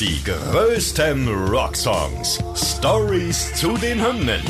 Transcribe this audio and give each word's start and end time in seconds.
Die 0.00 0.24
größten 0.24 1.28
Rocksongs. 1.50 2.38
Stories 2.54 3.52
zu 3.52 3.76
den 3.76 4.02
Hymnen. 4.02 4.40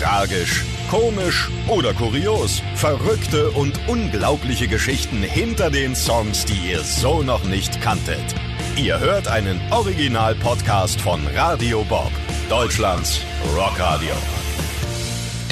Tragisch, 0.00 0.64
komisch 0.90 1.48
oder 1.68 1.94
kurios. 1.94 2.60
Verrückte 2.74 3.52
und 3.52 3.78
unglaubliche 3.86 4.66
Geschichten 4.66 5.18
hinter 5.22 5.70
den 5.70 5.94
Songs, 5.94 6.44
die 6.44 6.72
ihr 6.72 6.80
so 6.80 7.22
noch 7.22 7.44
nicht 7.44 7.80
kanntet. 7.80 8.34
Ihr 8.76 8.98
hört 8.98 9.28
einen 9.28 9.60
Original-Podcast 9.70 11.00
von 11.00 11.20
Radio 11.36 11.84
Bob, 11.88 12.10
Deutschlands 12.48 13.20
Rockradio. 13.56 14.14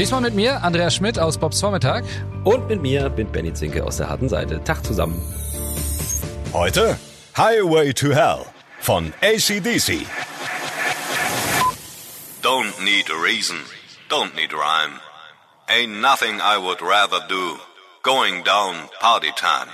Diesmal 0.01 0.21
mit 0.21 0.35
mir, 0.35 0.65
Andreas 0.65 0.97
Schmidt 0.97 1.17
aus 1.17 1.39
Bobs 1.39 1.61
Vormittag. 1.61 2.03
Und 2.43 2.69
mit 2.69 2.83
mir 2.83 3.09
bin 3.09 3.31
Benny 3.31 3.55
Zinke 3.55 3.85
aus 3.85 3.99
der 3.99 4.09
harten 4.09 4.29
Seite. 4.29 4.65
Tag 4.65 4.85
zusammen. 4.85 5.23
Heute 6.53 6.99
Highway 7.37 7.93
to 7.93 8.09
Hell 8.09 8.45
von 8.89 9.13
ACDC. 9.21 9.91
Don't 12.41 12.83
need 12.83 13.11
a 13.11 13.19
reason, 13.23 13.59
don't 14.09 14.35
need 14.35 14.55
rhyme. 14.55 14.95
Ain't 15.69 16.01
nothing 16.01 16.41
I 16.41 16.57
would 16.57 16.81
rather 16.81 17.21
do. 17.29 17.59
Going 18.03 18.45
down 18.45 18.89
party 18.99 19.31
time. 19.37 19.69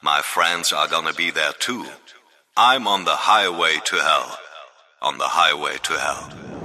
My 0.00 0.22
friends 0.22 0.72
are 0.72 0.88
gonna 0.88 1.12
be 1.12 1.30
there 1.30 1.52
too. 1.58 1.84
I'm 2.56 2.88
on 2.88 3.04
the 3.04 3.18
highway 3.30 3.74
to 3.84 3.96
hell. 3.96 4.38
On 5.02 5.18
the 5.18 5.28
highway 5.28 5.76
to 5.82 5.92
hell. 5.98 6.57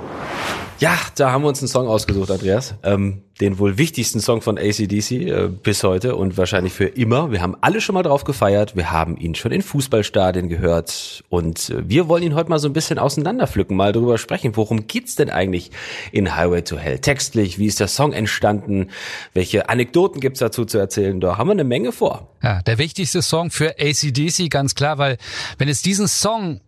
Ja, 0.80 0.98
da 1.16 1.32
haben 1.32 1.44
wir 1.44 1.48
uns 1.48 1.60
einen 1.62 1.68
Song 1.68 1.88
ausgesucht, 1.88 2.30
Andreas. 2.32 2.76
Ähm, 2.84 3.22
den 3.40 3.58
wohl 3.58 3.78
wichtigsten 3.78 4.20
Song 4.20 4.42
von 4.42 4.58
ACDC 4.58 5.12
äh, 5.12 5.48
bis 5.48 5.84
heute 5.84 6.16
und 6.16 6.38
wahrscheinlich 6.38 6.74
für 6.74 6.86
immer. 6.86 7.32
Wir 7.32 7.42
haben 7.42 7.56
alle 7.62 7.82
schon 7.82 7.94
mal 7.94 8.04
drauf 8.04 8.24
gefeiert. 8.24 8.76
Wir 8.76 8.92
haben 8.92 9.18
ihn 9.18 9.36
schon 9.36 9.52
in 9.52 9.62
Fußballstadien 9.62 10.50
gehört. 10.50 11.24
Und 11.30 11.70
äh, 11.70 11.88
wir 11.88 12.08
wollen 12.08 12.24
ihn 12.24 12.36
heute 12.36 12.50
mal 12.50 12.60
so 12.60 12.68
ein 12.68 12.74
bisschen 12.74 13.00
auseinanderpflücken, 13.00 13.76
mal 13.76 13.92
darüber 13.92 14.18
sprechen. 14.18 14.56
Worum 14.56 14.88
geht's 14.88 15.16
denn 15.16 15.30
eigentlich 15.30 15.72
in 16.12 16.36
Highway 16.36 16.64
to 16.64 16.78
Hell? 16.78 17.00
Textlich, 17.00 17.58
wie 17.60 17.68
ist 17.68 17.80
der 17.80 17.88
Song 17.88 18.14
entstanden? 18.14 18.90
Welche 19.34 19.70
Anekdoten 19.70 20.20
gibt's 20.20 20.40
dazu 20.40 20.66
zu 20.66 20.78
erzählen? 20.78 21.20
Da 21.20 21.38
haben 21.38 21.48
wir 21.48 21.54
eine 21.54 21.64
Menge 21.64 21.92
vor. 21.92 22.28
Ja, 22.44 22.62
der 22.62 22.78
wichtigste 22.78 23.22
Song 23.22 23.52
für 23.52 23.76
ACDC, 23.80 24.50
ganz 24.50 24.76
klar, 24.76 24.98
weil 24.98 25.18
wenn 25.58 25.70
es 25.70 25.82
diesen 25.82 26.08
Song 26.08 26.60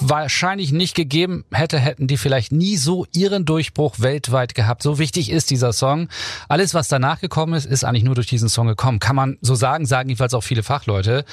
wahrscheinlich 0.00 0.72
nicht 0.72 0.94
gegeben 0.94 1.44
hätte, 1.52 1.78
hätten 1.78 2.06
die 2.06 2.16
vielleicht 2.16 2.52
nie 2.52 2.76
so 2.76 3.06
ihren 3.12 3.44
Durchbruch 3.44 3.96
weltweit 3.98 4.54
gehabt. 4.54 4.82
So 4.82 4.98
wichtig 4.98 5.30
ist 5.30 5.50
dieser 5.50 5.72
Song. 5.72 6.08
Alles, 6.48 6.74
was 6.74 6.88
danach 6.88 7.20
gekommen 7.20 7.54
ist, 7.54 7.66
ist 7.66 7.84
eigentlich 7.84 8.04
nur 8.04 8.14
durch 8.14 8.26
diesen 8.26 8.48
Song 8.48 8.66
gekommen. 8.66 9.00
Kann 9.00 9.16
man 9.16 9.38
so 9.40 9.54
sagen, 9.54 9.86
sagen 9.86 10.08
jedenfalls 10.08 10.34
auch 10.34 10.42
viele 10.44 10.62
Fachleute. 10.62 11.24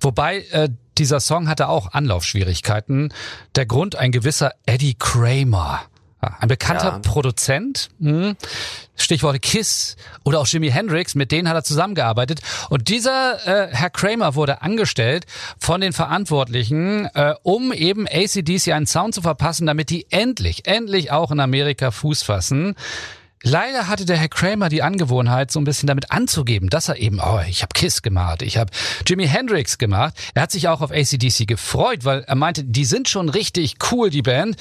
Wobei 0.00 0.40
äh, 0.50 0.68
dieser 0.98 1.20
Song 1.20 1.48
hatte 1.48 1.68
auch 1.68 1.92
Anlaufschwierigkeiten. 1.92 3.12
Der 3.56 3.66
Grund 3.66 3.96
ein 3.96 4.12
gewisser 4.12 4.52
Eddie 4.66 4.94
Kramer. 4.98 5.82
Ein 6.40 6.48
bekannter 6.48 6.84
ja. 6.84 6.98
Produzent, 6.98 7.90
hm, 8.00 8.36
Stichworte 8.96 9.40
Kiss 9.40 9.96
oder 10.24 10.40
auch 10.40 10.46
Jimi 10.46 10.70
Hendrix, 10.70 11.14
mit 11.14 11.32
denen 11.32 11.48
hat 11.48 11.56
er 11.56 11.64
zusammengearbeitet. 11.64 12.40
Und 12.70 12.88
dieser 12.88 13.46
äh, 13.46 13.74
Herr 13.74 13.90
Kramer 13.90 14.34
wurde 14.34 14.62
angestellt 14.62 15.26
von 15.58 15.80
den 15.80 15.92
Verantwortlichen, 15.92 17.06
äh, 17.14 17.34
um 17.42 17.72
eben 17.72 18.06
ACDC 18.06 18.72
einen 18.72 18.86
Sound 18.86 19.14
zu 19.14 19.22
verpassen, 19.22 19.66
damit 19.66 19.90
die 19.90 20.06
endlich, 20.10 20.66
endlich 20.66 21.10
auch 21.10 21.30
in 21.30 21.40
Amerika 21.40 21.90
Fuß 21.90 22.22
fassen. 22.22 22.76
Leider 23.46 23.88
hatte 23.88 24.06
der 24.06 24.16
Herr 24.16 24.30
Kramer 24.30 24.70
die 24.70 24.82
Angewohnheit, 24.82 25.50
so 25.50 25.60
ein 25.60 25.64
bisschen 25.64 25.86
damit 25.86 26.10
anzugeben, 26.10 26.70
dass 26.70 26.88
er 26.88 26.96
eben, 26.96 27.20
oh, 27.20 27.40
ich 27.46 27.60
habe 27.60 27.74
Kiss 27.74 28.00
gemacht, 28.00 28.40
ich 28.40 28.56
habe 28.56 28.72
Jimi 29.06 29.28
Hendrix 29.28 29.76
gemacht. 29.76 30.14
Er 30.32 30.42
hat 30.42 30.50
sich 30.50 30.66
auch 30.68 30.80
auf 30.80 30.90
ACDC 30.90 31.46
gefreut, 31.46 32.06
weil 32.06 32.22
er 32.22 32.36
meinte, 32.36 32.64
die 32.64 32.86
sind 32.86 33.06
schon 33.06 33.28
richtig 33.28 33.76
cool, 33.92 34.08
die 34.08 34.22
Band. 34.22 34.56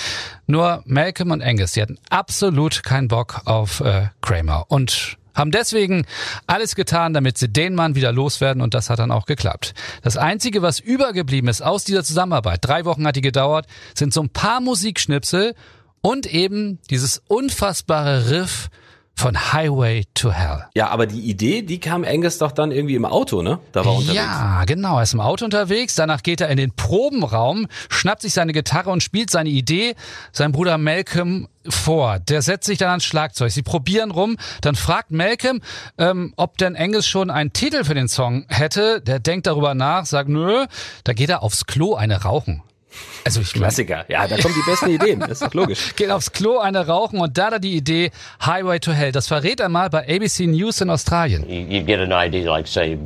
Nur 0.47 0.83
Malcolm 0.85 1.31
und 1.31 1.41
Angus, 1.41 1.71
die 1.71 1.81
hatten 1.81 1.97
absolut 2.09 2.83
keinen 2.83 3.07
Bock 3.07 3.43
auf 3.45 3.79
äh, 3.79 4.07
Kramer 4.19 4.65
und 4.67 5.17
haben 5.33 5.51
deswegen 5.51 6.05
alles 6.45 6.75
getan, 6.75 7.13
damit 7.13 7.37
sie 7.37 7.47
den 7.47 7.75
Mann 7.75 7.95
wieder 7.95 8.11
loswerden 8.11 8.61
und 8.61 8.73
das 8.73 8.89
hat 8.89 8.99
dann 8.99 9.11
auch 9.11 9.25
geklappt. 9.25 9.73
Das 10.01 10.17
Einzige, 10.17 10.61
was 10.61 10.81
übergeblieben 10.81 11.49
ist 11.49 11.61
aus 11.61 11.85
dieser 11.85 12.03
Zusammenarbeit, 12.03 12.59
drei 12.61 12.83
Wochen 12.83 13.07
hat 13.07 13.15
die 13.15 13.21
gedauert, 13.21 13.65
sind 13.95 14.13
so 14.13 14.21
ein 14.21 14.29
paar 14.29 14.59
Musikschnipsel 14.59 15.55
und 16.03 16.27
eben 16.27 16.79
dieses 16.89 17.23
unfassbare 17.27 18.29
Riff 18.29 18.69
von 19.15 19.53
Highway 19.53 20.03
to 20.15 20.31
Hell. 20.31 20.65
Ja, 20.75 20.89
aber 20.89 21.05
die 21.05 21.21
Idee, 21.21 21.61
die 21.61 21.79
kam 21.79 22.03
Angus 22.03 22.39
doch 22.39 22.51
dann 22.51 22.71
irgendwie 22.71 22.95
im 22.95 23.05
Auto, 23.05 23.41
ne? 23.41 23.59
Da 23.71 23.85
war 23.85 23.93
unterwegs. 23.93 24.15
Ja, 24.15 24.65
genau. 24.65 24.97
Er 24.97 25.03
ist 25.03 25.13
im 25.13 25.21
Auto 25.21 25.45
unterwegs. 25.45 25.95
Danach 25.95 26.23
geht 26.23 26.41
er 26.41 26.49
in 26.49 26.57
den 26.57 26.71
Probenraum, 26.71 27.67
schnappt 27.89 28.23
sich 28.23 28.33
seine 28.33 28.53
Gitarre 28.53 28.89
und 28.89 29.03
spielt 29.03 29.29
seine 29.29 29.49
Idee 29.49 29.95
sein 30.31 30.51
Bruder 30.51 30.77
Malcolm 30.77 31.47
vor. 31.69 32.19
Der 32.19 32.41
setzt 32.41 32.65
sich 32.65 32.79
dann 32.79 32.89
ans 32.89 33.05
Schlagzeug. 33.05 33.51
Sie 33.51 33.61
probieren 33.61 34.11
rum. 34.11 34.37
Dann 34.61 34.75
fragt 34.75 35.11
Malcolm, 35.11 35.61
ähm, 35.97 36.33
ob 36.35 36.57
denn 36.57 36.75
Angus 36.75 37.07
schon 37.07 37.29
einen 37.29 37.53
Titel 37.53 37.83
für 37.83 37.93
den 37.93 38.07
Song 38.09 38.45
hätte. 38.49 38.99
Der 39.01 39.19
denkt 39.19 39.47
darüber 39.47 39.75
nach, 39.75 40.05
sagt 40.05 40.27
nö. 40.27 40.65
Da 41.03 41.13
geht 41.13 41.29
er 41.29 41.43
aufs 41.43 41.65
Klo 41.65 41.93
eine 41.93 42.23
rauchen. 42.23 42.63
Also 43.25 43.41
ich 43.41 43.53
Klassiker. 43.53 44.05
Ja, 44.09 44.27
da 44.27 44.37
kommen 44.37 44.53
die 44.53 44.69
besten 44.69 44.89
Ideen. 44.89 45.19
Das 45.19 45.31
ist 45.31 45.43
doch 45.43 45.53
logisch. 45.53 45.93
Geht 45.95 46.09
aufs 46.09 46.31
Klo, 46.31 46.59
eine 46.59 46.85
rauchen 46.85 47.19
und 47.19 47.37
da 47.37 47.49
da 47.49 47.59
die 47.59 47.75
Idee 47.75 48.11
Highway 48.45 48.79
to 48.79 48.91
Hell. 48.91 49.11
Das 49.11 49.27
verrät 49.27 49.59
er 49.59 49.69
mal 49.69 49.89
bei 49.89 50.01
ABC 50.07 50.47
News 50.47 50.81
in 50.81 50.89
Australien. 50.89 51.47
You, 51.47 51.61
you 51.61 51.85
get 51.85 51.99
an 51.99 52.11
idea 52.11 52.51
like 52.51 52.67
say 52.67 52.97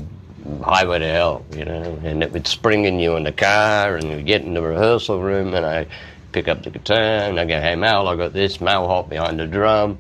Highway 0.66 1.00
to 1.00 1.06
Hell, 1.06 1.42
you 1.56 1.66
know, 1.66 1.98
and 2.04 2.24
it 2.24 2.32
would 2.34 2.48
spring 2.48 2.86
in 2.86 3.00
you 3.00 3.16
in 3.16 3.26
the 3.26 3.32
car 3.32 3.96
and 3.96 4.06
you 4.06 4.24
get 4.24 4.44
in 4.44 4.54
the 4.54 4.62
rehearsal 4.62 5.20
room 5.22 5.54
and 5.54 5.66
I 5.66 5.86
pick 6.32 6.48
up 6.48 6.64
the 6.64 6.70
guitar 6.72 7.30
and 7.30 7.40
I 7.40 7.46
go, 7.46 7.60
hey 7.60 7.76
Mal, 7.76 8.08
I 8.08 8.16
got 8.16 8.34
this, 8.34 8.60
Mal 8.60 8.88
hop 8.88 9.10
behind 9.10 9.40
the 9.40 9.48
drum. 9.48 9.98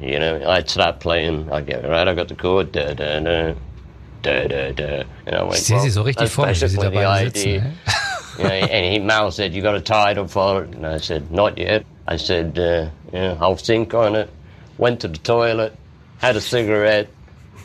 You 0.00 0.18
know, 0.20 0.48
I'd 0.48 0.70
start 0.70 1.00
playing, 1.00 1.50
I 1.52 1.60
go, 1.60 1.80
right, 1.88 2.06
I 2.06 2.14
got 2.14 2.28
the 2.28 2.36
chord, 2.36 2.72
da 2.72 2.94
da 2.94 3.20
da. 3.20 3.54
Da, 4.20 4.48
da, 4.48 4.72
da. 4.72 5.04
And 5.26 5.36
I 5.36 5.42
went, 5.42 5.54
ich 5.54 5.64
sehe 5.64 5.78
sie 5.78 5.90
so 5.90 6.02
richtig 6.02 6.28
vor 6.28 6.46
mich, 6.46 6.60
wie 6.60 6.66
sie 6.66 6.76
dabei 6.76 7.24
sitzen. 7.24 7.52
Ne? 7.52 7.76
You 8.38 8.44
know, 8.44 8.50
and 8.50 8.92
he, 8.92 8.98
Mal 8.98 9.30
said, 9.30 9.52
you 9.54 9.62
got 9.62 9.74
a 9.74 9.80
title 9.80 10.28
for 10.28 10.64
it? 10.64 10.74
And 10.74 10.86
I 10.86 10.98
said, 10.98 11.30
not 11.30 11.58
yet. 11.58 11.84
I 12.06 12.16
said, 12.16 12.58
uh, 12.58 12.90
I'll 13.40 13.56
think 13.56 13.92
on 13.94 14.14
it. 14.14 14.30
Went 14.78 15.00
to 15.00 15.08
the 15.08 15.18
toilet, 15.18 15.76
had 16.18 16.36
a 16.36 16.40
cigarette, 16.40 17.08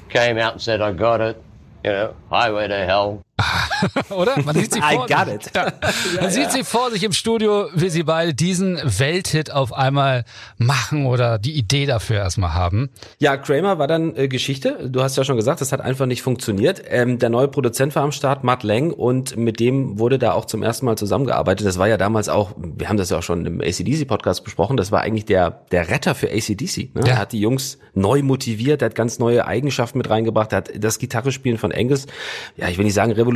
came 0.10 0.38
out 0.38 0.54
and 0.54 0.62
said, 0.62 0.82
I 0.82 0.92
got 0.92 1.22
it. 1.22 1.42
You 1.84 1.92
know, 1.92 2.16
highway 2.30 2.68
to 2.68 2.86
hell. 2.86 3.24
Oder? 4.10 4.42
Man 4.44 4.56
sieht 4.56 4.74
sie 4.74 4.82
vor, 4.82 5.06
I 5.06 5.14
got 5.14 5.28
it. 5.28 5.52
Ja. 5.56 5.74
Man 6.22 6.32
sieht 6.32 6.52
sie 6.52 6.64
vor 6.64 6.92
sich 6.92 7.04
im 7.04 7.12
Studio, 7.12 7.68
wie 7.74 7.90
sie 7.90 8.04
beide 8.04 8.34
diesen 8.34 8.80
Welthit 8.84 9.52
auf 9.52 9.74
einmal 9.74 10.26
machen 10.58 11.06
oder 11.06 11.38
die 11.38 11.54
Idee 11.54 11.86
dafür 11.86 12.18
erstmal 12.18 12.54
haben. 12.54 12.90
Ja, 13.20 13.38
Kramer 13.38 13.80
war 13.80 13.88
dann 13.88 14.16
äh, 14.16 14.28
Geschichte. 14.28 14.90
Du 14.90 15.02
hast 15.02 15.18
ja 15.18 15.24
schon 15.24 15.38
gesagt, 15.38 15.62
das 15.62 15.72
hat 15.72 15.82
einfach 15.82 16.06
nicht 16.06 16.22
funktioniert. 16.22 16.82
Ähm, 16.88 17.20
der 17.20 17.30
neue 17.30 17.48
Produzent 17.48 17.96
war 17.96 18.04
am 18.04 18.12
Start, 18.12 18.44
Matt 18.44 18.64
Lang, 18.64 18.92
und 18.92 19.38
mit 19.38 19.60
dem 19.60 20.00
wurde 20.00 20.20
da 20.20 20.34
auch 20.34 20.46
zum 20.46 20.64
ersten 20.64 20.86
Mal 20.86 20.98
zusammengearbeitet. 20.98 21.66
Das 21.68 21.78
war 21.78 21.88
ja 21.88 21.98
damals 21.98 22.30
auch, 22.30 22.52
wir 22.58 22.90
haben 22.90 22.98
das 22.98 23.10
ja 23.10 23.18
auch 23.18 23.24
schon 23.24 23.46
im 23.46 23.62
ACDC-Podcast 23.62 24.44
besprochen, 24.44 24.78
das 24.78 24.92
war 24.92 25.02
eigentlich 25.02 25.26
der, 25.26 25.64
der 25.72 25.90
Retter 25.90 26.16
für 26.16 26.30
ACDC. 26.30 26.96
Ne? 26.96 27.02
Ja. 27.02 27.14
Er 27.14 27.18
hat 27.20 27.32
die 27.32 27.40
Jungs 27.40 27.78
neu 27.94 28.24
motiviert, 28.24 28.82
er 28.82 28.88
hat 28.88 28.96
ganz 28.96 29.20
neue 29.20 29.46
Eigenschaften 29.46 29.98
mit 29.98 30.10
reingebracht, 30.10 30.52
er 30.54 30.58
hat 30.58 30.72
das 30.78 31.00
Gitarrespielen 31.00 31.58
von 31.58 31.72
Angus, 31.72 32.08
ja, 32.58 32.68
ich 32.70 32.78
will 32.78 32.86
nicht 32.86 32.94
sagen 32.94 33.12
revolutioniert, 33.12 33.33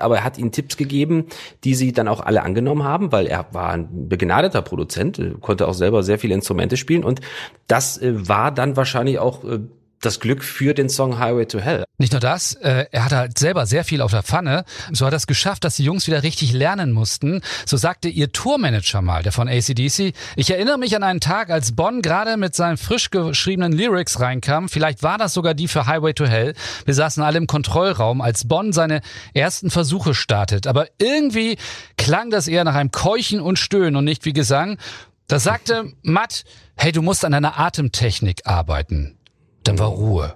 aber 0.00 0.18
er 0.18 0.24
hat 0.24 0.38
ihnen 0.38 0.52
Tipps 0.52 0.76
gegeben, 0.76 1.26
die 1.64 1.74
sie 1.74 1.92
dann 1.92 2.08
auch 2.08 2.20
alle 2.20 2.42
angenommen 2.42 2.84
haben, 2.84 3.12
weil 3.12 3.26
er 3.26 3.46
war 3.52 3.70
ein 3.70 4.08
begnadeter 4.08 4.62
Produzent, 4.62 5.18
äh, 5.18 5.32
konnte 5.40 5.68
auch 5.68 5.74
selber 5.74 6.02
sehr 6.02 6.18
viele 6.18 6.34
Instrumente 6.34 6.76
spielen 6.76 7.04
und 7.04 7.20
das 7.66 7.98
äh, 7.98 8.28
war 8.28 8.52
dann 8.52 8.76
wahrscheinlich 8.76 9.18
auch 9.18 9.44
äh, 9.44 9.60
das 10.00 10.18
Glück 10.18 10.42
für 10.42 10.74
den 10.74 10.88
Song 10.88 11.18
Highway 11.18 11.46
to 11.46 11.60
Hell. 11.60 11.84
Nicht 11.98 12.12
nur 12.12 12.20
das, 12.20 12.54
äh, 12.54 12.86
er 12.90 13.04
hatte 13.04 13.16
halt 13.16 13.38
selber 13.38 13.66
sehr 13.66 13.84
viel 13.84 14.00
auf 14.00 14.10
der 14.10 14.22
Pfanne. 14.22 14.64
So 14.92 15.04
hat 15.04 15.12
er 15.12 15.18
es 15.18 15.26
geschafft, 15.26 15.64
dass 15.64 15.76
die 15.76 15.84
Jungs 15.84 16.06
wieder 16.06 16.22
richtig 16.22 16.52
lernen 16.52 16.92
mussten. 16.92 17.42
So 17.66 17.76
sagte 17.76 18.08
ihr 18.08 18.32
Tourmanager 18.32 19.02
mal, 19.02 19.22
der 19.22 19.32
von 19.32 19.48
ACDC. 19.48 20.14
Ich 20.36 20.50
erinnere 20.50 20.78
mich 20.78 20.96
an 20.96 21.02
einen 21.02 21.20
Tag, 21.20 21.50
als 21.50 21.76
Bonn 21.76 22.00
gerade 22.00 22.36
mit 22.38 22.54
seinen 22.54 22.78
frisch 22.78 23.10
geschriebenen 23.10 23.72
Lyrics 23.72 24.20
reinkam. 24.20 24.68
Vielleicht 24.68 25.02
war 25.02 25.18
das 25.18 25.34
sogar 25.34 25.54
die 25.54 25.68
für 25.68 25.86
Highway 25.86 26.14
to 26.14 26.26
Hell. 26.26 26.54
Wir 26.86 26.94
saßen 26.94 27.22
alle 27.22 27.38
im 27.38 27.46
Kontrollraum, 27.46 28.22
als 28.22 28.48
Bonn 28.48 28.72
seine 28.72 29.02
ersten 29.34 29.70
Versuche 29.70 30.14
startet. 30.14 30.66
Aber 30.66 30.86
irgendwie 30.98 31.58
klang 31.98 32.30
das 32.30 32.48
eher 32.48 32.64
nach 32.64 32.74
einem 32.74 32.90
Keuchen 32.90 33.40
und 33.40 33.58
Stöhnen 33.58 33.96
und 33.96 34.04
nicht 34.04 34.24
wie 34.24 34.32
Gesang. 34.32 34.78
Da 35.26 35.38
sagte 35.38 35.92
Matt, 36.02 36.44
hey, 36.76 36.90
du 36.90 37.02
musst 37.02 37.24
an 37.24 37.32
deiner 37.32 37.58
Atemtechnik 37.58 38.46
arbeiten. 38.46 39.19
Dann 39.64 39.78
war 39.78 39.88
Ruhe. 39.88 40.34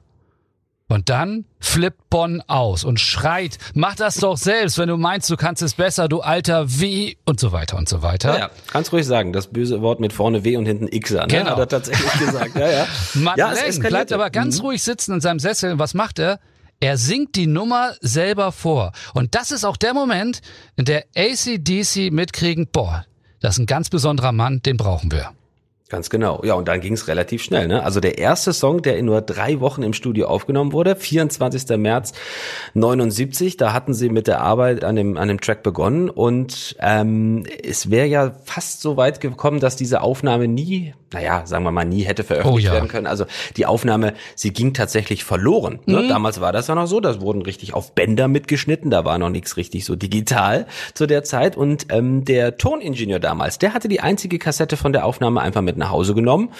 Und 0.86 1.08
dann 1.08 1.46
flippt 1.60 2.10
Bonn 2.10 2.42
aus 2.46 2.84
und 2.84 3.00
schreit, 3.00 3.56
mach 3.74 3.96
das 3.96 4.16
doch 4.16 4.36
selbst, 4.36 4.76
wenn 4.76 4.88
du 4.88 4.98
meinst, 4.98 5.30
du 5.30 5.36
kannst 5.36 5.62
es 5.62 5.74
besser, 5.74 6.08
du 6.08 6.20
alter 6.20 6.78
W 6.78 7.14
und 7.24 7.40
so 7.40 7.52
weiter 7.52 7.78
und 7.78 7.88
so 7.88 8.02
weiter. 8.02 8.34
Ja, 8.34 8.38
ja. 8.38 8.50
kannst 8.70 8.92
ruhig 8.92 9.06
sagen, 9.06 9.32
das 9.32 9.46
böse 9.46 9.80
Wort 9.80 9.98
mit 9.98 10.12
vorne 10.12 10.44
W 10.44 10.56
und 10.58 10.66
hinten 10.66 10.88
X 10.88 11.14
an. 11.14 11.28
Ne? 11.30 11.38
Genau. 11.38 11.52
Hat 11.52 11.58
er 11.58 11.68
tatsächlich 11.68 12.12
gesagt. 12.12 12.54
Ja, 12.56 12.70
ja. 12.70 12.86
Matt 13.14 13.38
ja, 13.38 13.52
Lang 13.52 13.80
bleibt 13.80 14.12
aber 14.12 14.28
ganz 14.28 14.58
mhm. 14.58 14.66
ruhig 14.66 14.82
sitzen 14.82 15.14
in 15.14 15.20
seinem 15.22 15.38
Sessel. 15.38 15.72
Und 15.72 15.78
was 15.78 15.94
macht 15.94 16.18
er? 16.18 16.38
Er 16.80 16.98
singt 16.98 17.34
die 17.36 17.46
Nummer 17.46 17.94
selber 18.00 18.52
vor. 18.52 18.92
Und 19.14 19.34
das 19.34 19.52
ist 19.52 19.64
auch 19.64 19.78
der 19.78 19.94
Moment, 19.94 20.42
in 20.76 20.84
der 20.84 21.06
ACDC 21.16 22.12
mitkriegen, 22.12 22.68
boah, 22.70 23.06
das 23.40 23.54
ist 23.54 23.60
ein 23.60 23.66
ganz 23.66 23.88
besonderer 23.88 24.32
Mann, 24.32 24.60
den 24.60 24.76
brauchen 24.76 25.10
wir. 25.10 25.30
Ganz 25.94 26.10
genau. 26.10 26.42
Ja, 26.42 26.54
und 26.54 26.66
dann 26.66 26.80
ging 26.80 26.94
es 26.94 27.06
relativ 27.06 27.40
schnell. 27.40 27.68
Ne? 27.68 27.84
Also 27.84 28.00
der 28.00 28.18
erste 28.18 28.52
Song, 28.52 28.82
der 28.82 28.98
in 28.98 29.04
nur 29.06 29.22
drei 29.22 29.60
Wochen 29.60 29.84
im 29.84 29.92
Studio 29.92 30.26
aufgenommen 30.26 30.72
wurde, 30.72 30.96
24. 30.96 31.68
März 31.76 32.14
79, 32.74 33.58
da 33.58 33.72
hatten 33.72 33.94
sie 33.94 34.08
mit 34.08 34.26
der 34.26 34.40
Arbeit 34.40 34.82
an 34.82 34.96
dem, 34.96 35.16
an 35.16 35.28
dem 35.28 35.40
Track 35.40 35.62
begonnen 35.62 36.10
und 36.10 36.74
ähm, 36.80 37.46
es 37.62 37.92
wäre 37.92 38.08
ja 38.08 38.32
fast 38.44 38.80
so 38.80 38.96
weit 38.96 39.20
gekommen, 39.20 39.60
dass 39.60 39.76
diese 39.76 40.00
Aufnahme 40.00 40.48
nie, 40.48 40.94
naja, 41.14 41.46
sagen 41.46 41.64
wir 41.64 41.70
mal, 41.70 41.84
nie 41.84 42.02
hätte 42.02 42.24
veröffentlicht 42.24 42.66
oh, 42.66 42.68
ja. 42.68 42.74
werden 42.74 42.88
können. 42.88 43.06
Also 43.06 43.24
die 43.56 43.66
Aufnahme, 43.66 44.14
sie 44.34 44.52
ging 44.52 44.74
tatsächlich 44.74 45.24
verloren. 45.24 45.80
Ne? 45.86 46.02
Mhm. 46.02 46.08
Damals 46.08 46.40
war 46.40 46.52
das 46.52 46.66
ja 46.66 46.74
noch 46.74 46.86
so, 46.86 47.00
das 47.00 47.20
wurden 47.20 47.42
richtig 47.42 47.74
auf 47.74 47.92
Bänder 47.92 48.28
mitgeschnitten, 48.28 48.90
da 48.90 49.04
war 49.04 49.18
noch 49.18 49.30
nichts 49.30 49.56
richtig 49.56 49.84
so 49.84 49.96
digital 49.96 50.66
zu 50.94 51.06
der 51.06 51.24
Zeit 51.24 51.56
und 51.56 51.86
ähm, 51.90 52.24
der 52.24 52.56
Toningenieur 52.56 53.20
damals, 53.20 53.58
der 53.58 53.74
hatte 53.74 53.88
die 53.88 54.00
einzige 54.00 54.38
Kassette 54.38 54.76
von 54.76 54.92
der 54.92 55.04
Aufnahme 55.04 55.40
einfach 55.40 55.62
mit 55.62 55.76
nach 55.76 55.90
Hause 55.90 56.14
genommen 56.14 56.50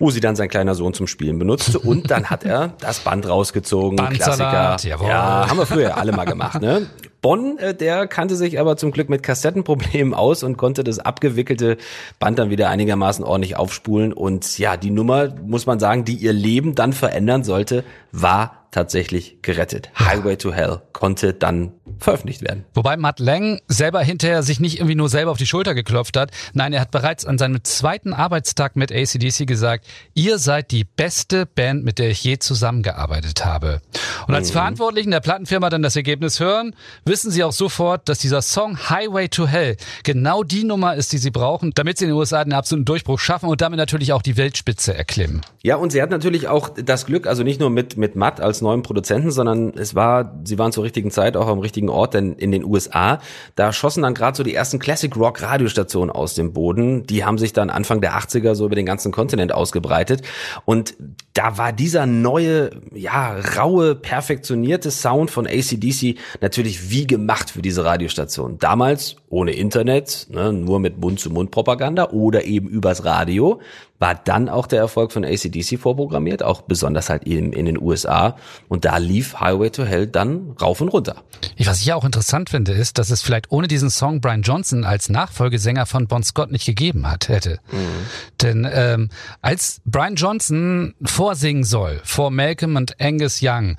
wo 0.00 0.10
sie 0.10 0.20
dann 0.20 0.34
sein 0.34 0.48
kleiner 0.48 0.74
Sohn 0.74 0.94
zum 0.94 1.06
Spielen 1.06 1.38
benutzte 1.38 1.78
und 1.78 2.10
dann 2.10 2.30
hat 2.30 2.44
er 2.44 2.72
das 2.80 3.00
Band 3.00 3.28
rausgezogen, 3.28 3.98
Klassiker. 3.98 4.76
Jawohl. 4.82 5.08
Ja, 5.08 5.46
haben 5.48 5.58
wir 5.58 5.66
früher 5.66 5.98
alle 5.98 6.12
mal 6.12 6.24
gemacht, 6.24 6.60
ne? 6.62 6.86
Bonn, 7.22 7.58
äh, 7.58 7.74
der 7.74 8.06
kannte 8.06 8.36
sich 8.36 8.58
aber 8.58 8.76
zum 8.76 8.90
Glück 8.90 9.08
mit 9.08 9.22
Kassettenproblemen 9.22 10.14
aus 10.14 10.42
und 10.42 10.56
konnte 10.56 10.84
das 10.84 10.98
abgewickelte 10.98 11.76
Band 12.18 12.38
dann 12.38 12.50
wieder 12.50 12.70
einigermaßen 12.70 13.24
ordentlich 13.24 13.56
aufspulen. 13.56 14.12
Und 14.12 14.58
ja, 14.58 14.76
die 14.76 14.90
Nummer, 14.90 15.34
muss 15.44 15.66
man 15.66 15.78
sagen, 15.80 16.04
die 16.04 16.14
ihr 16.14 16.32
Leben 16.32 16.74
dann 16.74 16.92
verändern 16.92 17.44
sollte, 17.44 17.84
war 18.12 18.60
tatsächlich 18.70 19.42
gerettet. 19.42 19.90
Highway 19.98 20.36
to 20.36 20.52
Hell 20.52 20.80
konnte 20.92 21.34
dann 21.34 21.72
veröffentlicht 21.98 22.42
werden. 22.42 22.64
Wobei 22.74 22.96
Matt 22.96 23.18
Lang 23.18 23.60
selber 23.68 24.00
hinterher 24.00 24.42
sich 24.42 24.60
nicht 24.60 24.76
irgendwie 24.76 24.94
nur 24.94 25.08
selber 25.08 25.30
auf 25.32 25.38
die 25.38 25.46
Schulter 25.46 25.74
geklopft 25.74 26.16
hat. 26.16 26.30
Nein, 26.52 26.72
er 26.72 26.80
hat 26.80 26.90
bereits 26.90 27.24
an 27.24 27.36
seinem 27.36 27.62
zweiten 27.64 28.12
Arbeitstag 28.12 28.76
mit 28.76 28.92
ACDC 28.92 29.46
gesagt, 29.46 29.86
ihr 30.14 30.38
seid 30.38 30.70
die 30.70 30.84
beste 30.84 31.46
Band, 31.46 31.84
mit 31.84 31.98
der 31.98 32.10
ich 32.10 32.22
je 32.22 32.38
zusammengearbeitet 32.38 33.44
habe. 33.44 33.80
Und 34.26 34.34
als 34.34 34.50
mhm. 34.50 34.54
Verantwortlichen 34.54 35.10
der 35.10 35.20
Plattenfirma 35.20 35.68
dann 35.68 35.82
das 35.82 35.96
Ergebnis 35.96 36.40
hören, 36.40 36.74
wissen 37.04 37.30
sie 37.30 37.44
auch 37.44 37.52
sofort, 37.52 38.08
dass 38.08 38.18
dieser 38.18 38.42
Song 38.42 38.78
Highway 38.88 39.28
to 39.28 39.46
Hell 39.46 39.76
genau 40.04 40.42
die 40.42 40.64
Nummer 40.64 40.94
ist, 40.94 41.12
die 41.12 41.18
sie 41.18 41.30
brauchen, 41.30 41.72
damit 41.74 41.98
sie 41.98 42.04
in 42.04 42.10
den 42.10 42.16
USA 42.16 42.44
den 42.44 42.52
absoluten 42.52 42.84
Durchbruch 42.84 43.18
schaffen 43.18 43.48
und 43.48 43.60
damit 43.60 43.78
natürlich 43.78 44.12
auch 44.12 44.22
die 44.22 44.36
Weltspitze 44.36 44.94
erklimmen. 44.94 45.42
Ja, 45.62 45.76
und 45.76 45.90
sie 45.90 46.00
hat 46.00 46.10
natürlich 46.10 46.48
auch 46.48 46.68
das 46.68 47.06
Glück, 47.06 47.26
also 47.26 47.42
nicht 47.42 47.60
nur 47.60 47.70
mit, 47.70 47.96
mit 48.00 48.16
Matt 48.16 48.40
als 48.40 48.60
neuen 48.60 48.82
Produzenten, 48.82 49.30
sondern 49.30 49.74
es 49.76 49.94
war, 49.94 50.34
sie 50.44 50.58
waren 50.58 50.72
zur 50.72 50.82
richtigen 50.82 51.12
Zeit 51.12 51.36
auch 51.36 51.46
am 51.46 51.60
richtigen 51.60 51.88
Ort, 51.88 52.14
denn 52.14 52.32
in 52.32 52.50
den 52.50 52.64
USA, 52.64 53.20
da 53.54 53.72
schossen 53.72 54.02
dann 54.02 54.14
gerade 54.14 54.36
so 54.36 54.42
die 54.42 54.54
ersten 54.54 54.80
Classic 54.80 55.14
Rock 55.16 55.42
Radiostationen 55.42 56.10
aus 56.10 56.34
dem 56.34 56.52
Boden. 56.52 57.06
Die 57.06 57.24
haben 57.24 57.38
sich 57.38 57.52
dann 57.52 57.70
Anfang 57.70 58.00
der 58.00 58.18
80er 58.18 58.54
so 58.54 58.66
über 58.66 58.74
den 58.74 58.86
ganzen 58.86 59.12
Kontinent 59.12 59.54
ausgebreitet. 59.54 60.22
Und 60.64 60.94
da 61.34 61.58
war 61.58 61.72
dieser 61.72 62.06
neue, 62.06 62.70
ja, 62.92 63.36
raue, 63.56 63.94
perfektionierte 63.94 64.90
Sound 64.90 65.30
von 65.30 65.46
ACDC 65.46 66.16
natürlich 66.40 66.90
wie 66.90 67.06
gemacht 67.06 67.50
für 67.50 67.62
diese 67.62 67.84
Radiostation. 67.84 68.58
Damals 68.58 69.16
ohne 69.28 69.52
Internet, 69.52 70.26
ne, 70.30 70.52
nur 70.52 70.80
mit 70.80 70.98
Mund-zu-Mund-Propaganda 70.98 72.10
oder 72.10 72.44
eben 72.44 72.68
übers 72.68 73.04
Radio 73.04 73.60
war 74.00 74.14
dann 74.14 74.48
auch 74.48 74.66
der 74.66 74.80
Erfolg 74.80 75.12
von 75.12 75.24
ACDC 75.24 75.78
vorprogrammiert, 75.78 76.42
auch 76.42 76.62
besonders 76.62 77.10
halt 77.10 77.24
in, 77.24 77.52
in 77.52 77.66
den 77.66 77.80
USA. 77.80 78.36
Und 78.68 78.86
da 78.86 78.96
lief 78.96 79.38
Highway 79.38 79.70
to 79.70 79.84
Hell 79.84 80.06
dann 80.06 80.56
rauf 80.60 80.80
und 80.80 80.88
runter. 80.88 81.22
Was 81.58 81.82
ich 81.82 81.92
auch 81.92 82.04
interessant 82.04 82.50
finde, 82.50 82.72
ist, 82.72 82.98
dass 82.98 83.10
es 83.10 83.20
vielleicht 83.20 83.52
ohne 83.52 83.68
diesen 83.68 83.90
Song 83.90 84.22
Brian 84.22 84.42
Johnson 84.42 84.84
als 84.84 85.10
Nachfolgesänger 85.10 85.84
von 85.84 86.08
Bon 86.08 86.22
Scott 86.22 86.50
nicht 86.50 86.64
gegeben 86.64 87.08
hat, 87.08 87.28
hätte. 87.28 87.60
Mhm. 87.70 88.06
Denn 88.40 88.68
ähm, 88.72 89.10
als 89.42 89.82
Brian 89.84 90.14
Johnson 90.14 90.94
vorsingen 91.04 91.64
soll 91.64 92.00
vor 92.02 92.30
Malcolm 92.30 92.76
und 92.76 92.98
Angus 93.00 93.40
Young, 93.42 93.76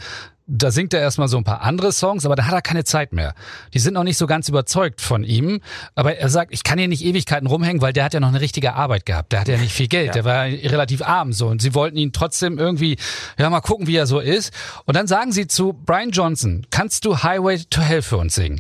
da 0.48 0.72
singt 0.72 0.94
er 0.94 1.00
erstmal 1.00 1.28
so 1.28 1.38
ein 1.38 1.44
paar 1.44 1.62
andere 1.62 1.92
Songs, 1.92 2.26
aber 2.26 2.36
da 2.36 2.46
hat 2.46 2.54
er 2.54 2.62
keine 2.62 2.84
Zeit 2.84 3.14
mehr. 3.14 3.34
Die 3.74 3.80
sind 3.80 3.94
noch 3.94 4.04
nicht 4.04 4.18
so 4.18 4.28
ganz 4.28 4.50
überzeugt 4.50 5.02
von 5.02 5.24
ihm. 5.24 5.62
Aber 5.96 6.18
er 6.18 6.30
sagt, 6.30 6.54
ich 6.54 6.64
kann 6.64 6.78
hier 6.78 6.88
nicht 6.88 7.04
Ewigkeiten 7.04 7.48
rumhängen, 7.48 7.82
weil 7.82 7.94
der 7.94 8.04
hat 8.04 8.14
ja 8.14 8.20
noch 8.20 8.30
eine 8.30 8.42
richtige 8.42 8.74
Arbeit 8.74 9.06
gehabt. 9.06 9.32
Der 9.32 9.42
hat 9.42 9.48
ja 9.48 9.58
nicht 9.58 9.74
viel 9.74 9.88
Geld. 9.88 10.08
Ja. 10.08 10.14
Der 10.14 10.26
war 10.26 10.46
relativ 10.46 11.02
arm 11.02 11.34
so. 11.34 11.48
Und 11.48 11.62
sie 11.62 11.74
wollten 11.74 11.98
ihn 11.98 12.12
trotzdem 12.12 12.58
irgendwie, 12.58 12.98
ja, 13.38 13.50
mal 13.50 13.62
gucken, 13.62 13.88
wie 13.88 13.96
er 13.96 14.08
so 14.08 14.20
ist. 14.20 14.54
Und 14.86 14.96
dann 14.96 15.08
sagen 15.08 15.32
sie 15.32 15.48
zu 15.48 15.74
Brian 15.74 16.12
Johnson, 16.12 16.66
kannst 16.70 17.06
du 17.06 17.24
Highway 17.24 17.60
to 17.70 17.82
Hell 17.82 18.02
für 18.02 18.18
uns 18.18 18.36
singen? 18.36 18.60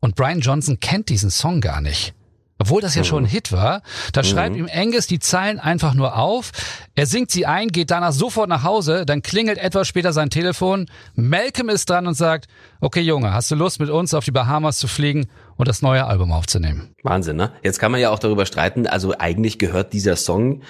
Und 0.00 0.16
Brian 0.16 0.40
Johnson 0.40 0.80
kennt 0.80 1.08
diesen 1.08 1.30
Song 1.30 1.60
gar 1.60 1.80
nicht 1.80 2.14
obwohl 2.60 2.82
das 2.82 2.94
ja 2.94 3.04
schon 3.04 3.24
ein 3.24 3.26
mhm. 3.26 3.30
Hit 3.30 3.52
war, 3.52 3.82
da 4.12 4.20
mhm. 4.20 4.26
schreibt 4.26 4.56
ihm 4.56 4.68
Angus 4.72 5.06
die 5.06 5.18
Zeilen 5.18 5.58
einfach 5.58 5.94
nur 5.94 6.16
auf. 6.16 6.52
Er 6.94 7.06
singt 7.06 7.30
sie 7.30 7.46
ein, 7.46 7.68
geht 7.68 7.90
danach 7.90 8.12
sofort 8.12 8.50
nach 8.50 8.62
Hause, 8.62 9.06
dann 9.06 9.22
klingelt 9.22 9.56
etwas 9.56 9.88
später 9.88 10.12
sein 10.12 10.28
Telefon. 10.28 10.86
Malcolm 11.14 11.70
ist 11.70 11.88
dran 11.88 12.06
und 12.06 12.14
sagt, 12.14 12.48
okay 12.80 13.00
Junge, 13.00 13.32
hast 13.32 13.50
du 13.50 13.54
Lust 13.54 13.80
mit 13.80 13.88
uns 13.88 14.12
auf 14.12 14.26
die 14.26 14.30
Bahamas 14.30 14.78
zu 14.78 14.88
fliegen 14.88 15.26
und 15.56 15.68
das 15.68 15.80
neue 15.80 16.04
Album 16.04 16.32
aufzunehmen? 16.32 16.94
Wahnsinn, 17.02 17.36
ne? 17.36 17.52
Jetzt 17.62 17.78
kann 17.78 17.92
man 17.92 18.00
ja 18.00 18.10
auch 18.10 18.18
darüber 18.18 18.44
streiten, 18.44 18.86
also 18.86 19.14
eigentlich 19.18 19.58
gehört 19.58 19.94
dieser 19.94 20.16
Song 20.16 20.60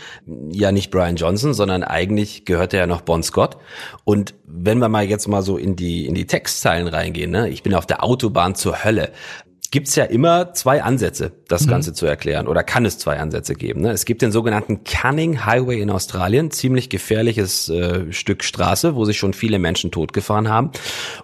ja 0.48 0.70
nicht 0.70 0.92
Brian 0.92 1.16
Johnson, 1.16 1.54
sondern 1.54 1.82
eigentlich 1.82 2.44
gehört 2.44 2.72
er 2.72 2.80
ja 2.80 2.86
noch 2.86 3.00
Bon 3.00 3.24
Scott. 3.24 3.56
Und 4.04 4.34
wenn 4.46 4.78
wir 4.78 4.88
mal 4.88 5.04
jetzt 5.04 5.26
mal 5.26 5.42
so 5.42 5.56
in 5.56 5.74
die, 5.74 6.06
in 6.06 6.14
die 6.14 6.26
Textzeilen 6.26 6.86
reingehen, 6.86 7.32
ne? 7.32 7.48
Ich 7.48 7.64
bin 7.64 7.74
auf 7.74 7.86
der 7.86 8.04
Autobahn 8.04 8.54
zur 8.54 8.84
Hölle 8.84 9.10
gibt's 9.70 9.94
ja 9.94 10.04
immer 10.04 10.52
zwei 10.52 10.82
Ansätze, 10.82 11.32
das 11.46 11.66
mhm. 11.66 11.70
Ganze 11.70 11.92
zu 11.92 12.06
erklären. 12.06 12.48
Oder 12.48 12.62
kann 12.64 12.84
es 12.84 12.98
zwei 12.98 13.18
Ansätze 13.18 13.54
geben. 13.54 13.82
Ne? 13.82 13.92
Es 13.92 14.04
gibt 14.04 14.22
den 14.22 14.32
sogenannten 14.32 14.82
Canning 14.82 15.46
Highway 15.46 15.80
in 15.80 15.90
Australien, 15.90 16.50
ziemlich 16.50 16.88
gefährliches 16.88 17.68
äh, 17.68 18.12
Stück 18.12 18.42
Straße, 18.42 18.96
wo 18.96 19.04
sich 19.04 19.18
schon 19.18 19.32
viele 19.32 19.58
Menschen 19.58 19.92
totgefahren 19.92 20.48
haben. 20.48 20.70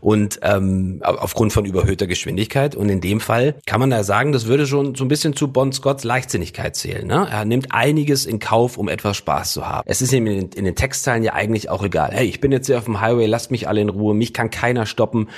Und 0.00 0.38
ähm, 0.42 1.00
aufgrund 1.02 1.52
von 1.52 1.64
überhöhter 1.64 2.06
Geschwindigkeit. 2.06 2.76
Und 2.76 2.88
in 2.88 3.00
dem 3.00 3.20
Fall 3.20 3.56
kann 3.66 3.80
man 3.80 3.90
da 3.90 4.04
sagen, 4.04 4.32
das 4.32 4.46
würde 4.46 4.66
schon 4.66 4.94
so 4.94 5.04
ein 5.04 5.08
bisschen 5.08 5.34
zu 5.34 5.48
Bon 5.48 5.72
Scotts 5.72 6.04
Leichtsinnigkeit 6.04 6.76
zählen. 6.76 7.06
Ne? 7.06 7.26
Er 7.30 7.44
nimmt 7.44 7.72
einiges 7.72 8.26
in 8.26 8.38
Kauf, 8.38 8.78
um 8.78 8.88
etwas 8.88 9.16
Spaß 9.16 9.52
zu 9.52 9.66
haben. 9.66 9.82
Es 9.86 10.00
ist 10.02 10.12
ihm 10.12 10.26
in, 10.26 10.50
in 10.50 10.64
den 10.64 10.76
Textzeilen 10.76 11.24
ja 11.24 11.32
eigentlich 11.32 11.68
auch 11.68 11.82
egal. 11.82 12.10
Hey, 12.12 12.26
ich 12.26 12.40
bin 12.40 12.52
jetzt 12.52 12.66
hier 12.66 12.78
auf 12.78 12.84
dem 12.84 13.00
Highway, 13.00 13.26
lasst 13.26 13.50
mich 13.50 13.66
alle 13.66 13.80
in 13.80 13.88
Ruhe, 13.88 14.14
mich 14.14 14.32
kann 14.32 14.50
keiner 14.50 14.86
stoppen. 14.86 15.28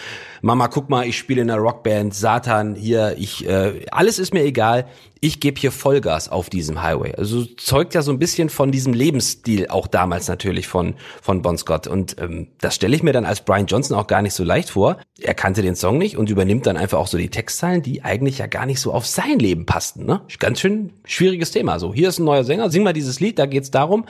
Mama, 0.43 0.69
guck 0.69 0.91
mal, 0.91 1.07
ich 1.07 1.17
spiele 1.17 1.43
in 1.43 1.51
einer 1.51 1.61
Rockband, 1.61 2.15
Satan, 2.15 2.75
hier, 2.75 2.98
ich, 3.17 3.47
äh, 3.47 3.87
alles 3.91 4.19
ist 4.19 4.35
mir 4.35 4.43
egal, 4.43 4.87
ich 5.21 5.41
gebe 5.41 5.61
hier 5.61 5.73
Vollgas 5.73 6.29
auf 6.29 6.49
diesem 6.49 6.83
Highway. 6.83 7.15
Also 7.17 7.45
zeugt 7.45 7.95
ja 7.95 8.03
so 8.03 8.13
ein 8.13 8.19
bisschen 8.19 8.49
von 8.49 8.71
diesem 8.71 8.93
Lebensstil 8.93 9.69
auch 9.69 9.87
damals 9.87 10.29
natürlich 10.29 10.69
von, 10.69 10.95
von 11.21 11.43
Bon 11.43 11.59
Scott. 11.59 11.87
Und 11.87 12.17
ähm, 12.21 12.49
das 12.61 12.75
stelle 12.75 12.95
ich 12.95 13.03
mir 13.03 13.13
dann 13.13 13.25
als 13.25 13.41
Brian 13.41 13.67
Johnson 13.67 13.97
auch 13.97 14.07
gar 14.07 14.23
nicht 14.23 14.35
so 14.35 14.45
leicht 14.45 14.71
vor. 14.71 14.99
Er 15.19 15.35
kannte 15.35 15.63
den 15.63 15.75
Song 15.75 15.99
nicht 15.99 16.17
und 16.17 16.31
übernimmt 16.31 16.67
dann 16.67 16.77
einfach 16.77 16.99
auch 16.99 17.09
so 17.09 17.19
die 17.19 17.31
Textzeilen, 17.31 17.83
die 17.83 18.05
eigentlich 18.05 18.39
ja 18.39 18.47
gar 18.47 18.67
nicht 18.67 18.81
so 18.81 18.93
auf 18.93 19.07
sein 19.07 19.39
Leben 19.39 19.67
passten. 19.67 20.07
Ne? 20.07 20.21
Ganz 20.39 20.61
schön 20.61 20.93
schwieriges 21.05 21.51
Thema. 21.51 21.79
So, 21.79 21.93
hier 21.93 22.09
ist 22.09 22.19
ein 22.19 22.25
neuer 22.25 22.45
Sänger, 22.45 22.71
sing 22.71 22.85
mal 22.85 22.93
dieses 22.93 23.19
Lied, 23.21 23.39
da 23.39 23.47
geht's 23.47 23.71
darum, 23.71 24.07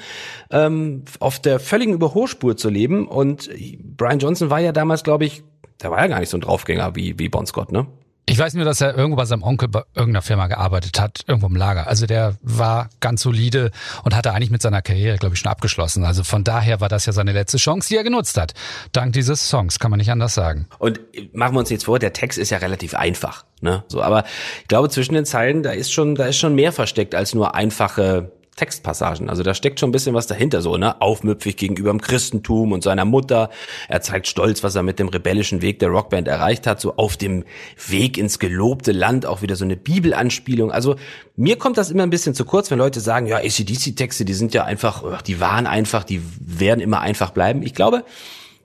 ähm, 0.51 1.05
auf 1.21 1.39
der 1.39 1.59
völligen 1.59 1.95
Überholspur 1.95 2.57
zu 2.57 2.69
leben. 2.69 3.09
Und 3.09 3.49
Brian 3.97 4.19
Johnson 4.19 4.51
war 4.51 4.61
ja 4.61 4.73
damals, 4.73 5.05
glaube 5.05 5.25
ich, 5.25 5.43
der 5.83 5.91
war 5.91 6.01
ja 6.01 6.07
gar 6.09 6.21
nicht 6.21 6.29
so 6.29 6.37
ein 6.37 6.41
Draufgänger 6.41 6.97
wie, 6.97 7.19
wie 7.19 7.29
Bon 7.29 7.47
Scott, 7.47 7.73
ne? 7.73 7.87
Ich 8.29 8.39
weiß 8.39 8.53
nur, 8.55 8.67
dass 8.67 8.83
er 8.83 8.95
irgendwo 8.95 9.17
bei 9.17 9.25
seinem 9.25 9.43
Onkel 9.43 9.69
bei 9.69 9.83
irgendeiner 9.95 10.21
Firma 10.21 10.49
gearbeitet 10.49 11.01
hat, 11.01 11.21
irgendwo 11.27 11.47
im 11.47 11.57
Lager. 11.57 11.87
Also 11.87 12.05
der 12.05 12.37
war 12.43 12.91
ganz 13.01 13.23
solide 13.23 13.71
und 14.05 14.15
hatte 14.15 14.35
eigentlich 14.35 14.51
mit 14.51 14.61
seiner 14.61 14.83
Karriere, 14.83 15.17
glaube 15.17 15.35
ich, 15.35 15.41
schon 15.41 15.51
abgeschlossen. 15.51 16.05
Also 16.05 16.25
von 16.25 16.45
daher 16.45 16.83
war 16.83 16.91
das 16.91 17.07
ja 17.07 17.15
seine 17.15 17.33
letzte 17.33 17.57
Chance, 17.57 17.89
die 17.89 17.97
er 17.97 18.05
genutzt 18.05 18.37
hat. 18.37 18.53
Dank 18.93 19.15
dieses 19.15 19.49
Songs, 19.49 19.79
kann 19.79 19.91
man 19.91 19.97
nicht 19.97 20.11
anders 20.11 20.35
sagen. 20.35 20.69
Und 20.79 21.01
machen 21.33 21.55
wir 21.55 21.61
uns 21.61 21.71
jetzt 21.71 21.87
vor, 21.87 21.99
der 21.99 22.13
Text 22.13 22.39
ist 22.39 22.51
ja 22.51 22.59
relativ 22.59 22.93
einfach. 22.93 23.47
Ne? 23.63 23.83
So, 23.89 24.03
aber 24.03 24.25
ich 24.61 24.69
glaube, 24.69 24.91
zwischen 24.91 25.15
den 25.15 25.25
Zeilen, 25.25 25.63
da 25.63 25.71
ist 25.71 25.91
schon, 25.91 26.15
da 26.15 26.27
ist 26.27 26.37
schon 26.37 26.55
mehr 26.55 26.73
versteckt 26.73 27.15
als 27.15 27.35
nur 27.35 27.55
einfache 27.55 28.31
Textpassagen. 28.59 29.31
Also 29.31 29.43
da 29.43 29.55
steckt 29.55 29.79
schon 29.79 29.91
ein 29.91 29.93
bisschen 29.93 30.15
was 30.15 30.27
dahinter, 30.27 30.61
so, 30.61 30.77
ne? 30.77 31.01
Aufmüpfig 31.01 31.57
gegenüber 31.57 31.91
dem 31.91 32.01
Christentum 32.01 32.73
und 32.73 32.83
seiner 32.83 33.05
Mutter. 33.05 33.51
Er 33.89 34.01
zeigt 34.01 34.27
stolz, 34.27 34.65
was 34.65 34.75
er 34.75 34.83
mit 34.83 34.99
dem 34.99 35.09
rebellischen 35.09 35.63
Weg 35.63 35.79
der 35.79 35.91
Rockband 35.91 36.27
erreicht 36.27 36.67
hat, 36.67 36.81
so 36.81 36.97
auf 36.97 37.17
dem 37.17 37.45
Weg 37.87 38.19
ins 38.19 38.39
gelobte 38.39 38.93
Land, 38.93 39.27
auch 39.27 39.43
wieder 39.43 39.57
so 39.57 39.65
eine 39.65 39.77
Bibelanspielung. 39.77 40.73
Also 40.73 40.97
mir 41.37 41.57
kommt 41.57 41.79
das 41.79 41.91
immer 41.91 42.03
ein 42.03 42.11
bisschen 42.11 42.35
zu 42.35 42.45
kurz, 42.45 42.71
wenn 42.71 42.79
Leute 42.79 43.01
sagen, 43.01 43.27
ja, 43.27 43.37
ACDC-Texte, 43.37 44.25
die 44.25 44.35
sind 44.35 44.55
ja 44.55 44.65
einfach, 44.65 45.23
die 45.23 45.41
waren 45.41 45.67
einfach, 45.67 46.03
die 46.03 46.21
werden 46.41 46.81
immer 46.81 47.01
einfach 47.01 47.31
bleiben. 47.31 47.63
Ich 47.63 47.75
glaube, 47.75 48.05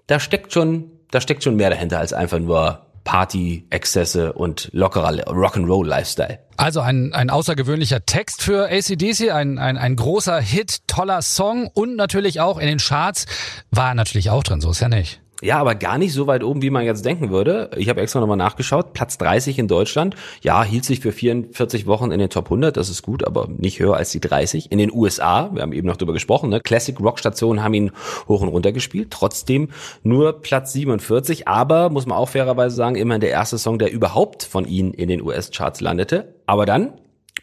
da 0.08 0.20
steckt 0.20 0.54
schon, 0.54 0.92
da 1.12 1.22
steckt 1.22 1.44
schon 1.44 1.56
mehr 1.56 1.70
dahinter 1.70 2.00
als 2.00 2.14
einfach 2.14 2.40
nur 2.40 2.88
Party-Exzesse 3.04 4.34
und 4.34 4.70
lockerer 4.74 5.10
Rock'n'Roll-Lifestyle. 5.28 6.40
Also 6.58 6.82
ein, 6.82 7.14
ein 7.14 7.30
außergewöhnlicher 7.30 8.06
Text 8.06 8.42
für 8.44 8.70
ACDC, 8.70 9.32
ein, 9.32 9.58
ein, 9.58 9.78
ein 9.78 9.96
großer 9.96 10.40
Hit, 10.40 10.88
toller 10.88 11.22
Song 11.22 11.68
und 11.74 11.96
natürlich 11.96 12.42
auch 12.42 12.58
in 12.58 12.68
den 12.68 12.78
Charts 12.78 13.26
war 13.72 13.96
natürlich 13.96 14.30
auch 14.30 14.44
drin, 14.44 14.62
so 14.62 14.72
ist 14.72 14.80
ja 14.80 14.90
nicht. 14.90 15.23
Ja, 15.44 15.60
aber 15.60 15.76
gar 15.76 15.98
nicht 15.98 16.14
so 16.14 16.26
weit 16.26 16.42
oben, 16.42 16.62
wie 16.62 16.70
man 16.70 16.86
jetzt 16.86 17.04
denken 17.04 17.30
würde. 17.30 17.70
Ich 17.76 17.90
habe 17.90 18.00
extra 18.00 18.22
nochmal 18.22 18.38
nachgeschaut. 18.38 18.94
Platz 18.94 19.18
30 19.18 19.60
in 19.60 19.68
Deutschland. 19.68 20.16
Ja, 20.42 20.64
hielt 20.64 20.86
sich 20.86 21.02
für 21.02 21.12
44 21.12 21.86
Wochen 21.86 22.12
in 22.12 22.20
den 22.20 22.30
Top 22.30 22.46
100. 22.46 22.78
Das 22.78 22.88
ist 22.88 23.02
gut, 23.02 23.28
aber 23.28 23.50
nicht 23.50 23.80
höher 23.80 23.98
als 23.98 24.12
die 24.12 24.22
30. 24.22 24.72
In 24.72 24.78
den 24.78 24.90
USA, 24.90 25.50
wir 25.54 25.62
haben 25.62 25.74
eben 25.74 25.86
noch 25.86 25.98
drüber 25.98 26.14
gesprochen, 26.14 26.50
ne? 26.50 26.62
Classic 26.62 26.98
Rock 26.98 27.20
Stationen 27.20 27.62
haben 27.62 27.74
ihn 27.74 27.92
hoch 28.30 28.40
und 28.40 28.48
runter 28.48 28.72
gespielt. 28.72 29.12
Trotzdem 29.12 29.68
nur 30.02 30.42
Platz 30.42 30.72
47. 30.72 31.46
Aber, 31.46 31.90
muss 31.90 32.06
man 32.06 32.18
auch 32.18 32.30
fairerweise 32.30 32.78
sagen, 32.78 32.96
immerhin 32.96 33.20
der 33.20 33.32
erste 33.32 33.58
Song, 33.58 33.80
der 33.80 33.92
überhaupt 33.92 34.44
von 34.44 34.66
ihnen 34.66 34.94
in 34.94 35.10
den 35.10 35.22
US-Charts 35.22 35.82
landete. 35.82 36.36
Aber 36.46 36.66
dann, 36.66 36.94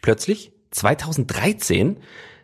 plötzlich, 0.01 0.53
2013, 0.71 1.97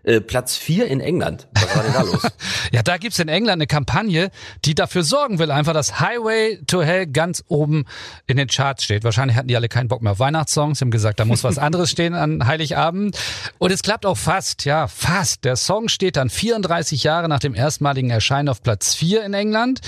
äh, 0.07 0.21
Platz 0.21 0.55
vier 0.55 0.87
in 0.87 1.01
England. 1.01 1.47
Was 1.53 1.75
war 1.75 1.83
denn 1.83 1.93
da 1.93 2.01
los? 2.01 2.21
ja, 2.71 2.81
da 2.81 2.97
gibt's 2.97 3.19
in 3.19 3.27
England 3.27 3.57
eine 3.57 3.67
Kampagne, 3.67 4.31
die 4.63 4.73
dafür 4.73 5.03
sorgen 5.03 5.37
will, 5.37 5.51
einfach, 5.51 5.73
dass 5.73 5.99
Highway 5.99 6.59
to 6.65 6.81
Hell 6.81 7.07
ganz 7.07 7.43
oben 7.47 7.83
in 8.25 8.37
den 8.37 8.47
Charts 8.47 8.85
steht. 8.85 9.03
Wahrscheinlich 9.03 9.35
hatten 9.35 9.49
die 9.49 9.55
alle 9.57 9.67
keinen 9.67 9.89
Bock 9.89 10.01
mehr 10.01 10.13
auf 10.13 10.19
Weihnachtssongs, 10.19 10.79
haben 10.79 10.91
gesagt, 10.91 11.19
da 11.19 11.25
muss 11.25 11.43
was 11.43 11.57
anderes 11.57 11.91
stehen 11.91 12.15
an 12.15 12.47
Heiligabend. 12.47 13.17
Und 13.57 13.71
es 13.71 13.81
klappt 13.81 14.05
auch 14.05 14.17
fast, 14.17 14.63
ja, 14.63 14.87
fast. 14.87 15.43
Der 15.43 15.57
Song 15.57 15.89
steht 15.89 16.15
dann 16.15 16.29
34 16.29 17.03
Jahre 17.03 17.27
nach 17.27 17.39
dem 17.39 17.53
erstmaligen 17.53 18.09
Erscheinen 18.09 18.47
auf 18.47 18.63
Platz 18.63 18.95
vier 18.95 19.25
in 19.25 19.33
England. 19.33 19.81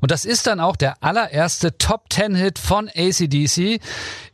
Und 0.00 0.10
das 0.10 0.24
ist 0.24 0.48
dann 0.48 0.58
auch 0.58 0.74
der 0.74 1.02
allererste 1.02 1.78
Top-10-Hit 1.78 2.58
von 2.58 2.88
ACDC 2.88 3.80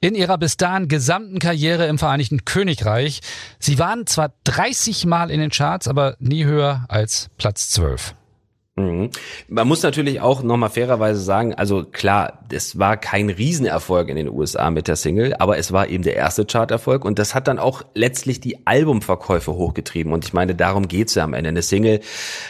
in 0.01 0.15
ihrer 0.15 0.39
bis 0.39 0.57
dahin 0.57 0.89
gesamten 0.89 1.39
Karriere 1.39 1.87
im 1.87 1.99
Vereinigten 1.99 2.45
Königreich. 2.45 3.21
Sie 3.59 3.79
waren 3.79 4.07
zwar 4.07 4.33
30 4.45 5.05
Mal 5.05 5.26
in 5.31 5.41
den 5.41 5.51
Charts, 5.51 5.89
aber 5.89 6.17
nie 6.19 6.45
höher 6.45 6.85
als 6.89 7.29
Platz 7.37 7.71
12. 7.71 8.15
Mhm. 8.79 9.11
Man 9.49 9.67
muss 9.67 9.83
natürlich 9.83 10.21
auch 10.21 10.43
nochmal 10.43 10.69
fairerweise 10.69 11.19
sagen, 11.19 11.55
also 11.55 11.83
klar, 11.85 12.41
es 12.53 12.79
war 12.79 12.99
kein 12.99 13.31
Riesenerfolg 13.31 14.11
in 14.11 14.17
den 14.17 14.29
USA 14.29 14.71
mit 14.71 14.87
der 14.87 14.97
Single, 14.97 15.35
aber 15.39 15.57
es 15.57 15.73
war 15.73 15.89
eben 15.89 16.05
der 16.05 16.15
erste 16.15 16.45
Charterfolg 16.45 17.07
und 17.07 17.19
das 17.19 17.35
hat 17.35 17.49
dann 17.49 17.59
auch 17.59 17.85
letztlich 17.95 18.39
die 18.39 18.67
Albumverkäufe 18.67 19.55
hochgetrieben 19.55 20.13
und 20.13 20.27
ich 20.27 20.35
meine, 20.35 20.55
darum 20.55 20.89
geht's 20.89 21.15
ja 21.15 21.25
am 21.25 21.33
Ende. 21.33 21.49
Eine 21.49 21.63
Single, 21.63 22.01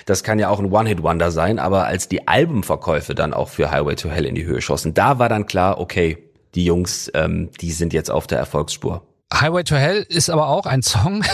das 0.04 0.24
kann 0.24 0.40
ja 0.40 0.48
auch 0.48 0.58
ein 0.58 0.72
One-Hit-Wonder 0.72 1.30
sein, 1.30 1.60
aber 1.60 1.84
als 1.84 2.08
die 2.08 2.26
Albumverkäufe 2.26 3.14
dann 3.14 3.32
auch 3.32 3.48
für 3.48 3.70
Highway 3.70 3.94
to 3.94 4.08
Hell 4.08 4.26
in 4.26 4.34
die 4.34 4.46
Höhe 4.46 4.60
schossen, 4.60 4.94
da 4.94 5.20
war 5.20 5.28
dann 5.28 5.46
klar, 5.46 5.78
okay, 5.78 6.18
die 6.56 6.64
Jungs, 6.64 7.08
ähm, 7.14 7.50
die 7.60 7.70
sind 7.70 7.92
jetzt 7.92 8.10
auf 8.10 8.26
der 8.26 8.38
Erfolgsspur. 8.38 9.06
Highway 9.32 9.64
to 9.64 9.76
Hell 9.76 10.06
ist 10.08 10.30
aber 10.30 10.48
auch 10.48 10.66
ein 10.66 10.82
Song, 10.82 11.24